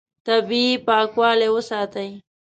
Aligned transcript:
طبیعي 0.25 0.73
پاکوالی 0.87 1.49
وساتئ. 1.55 2.09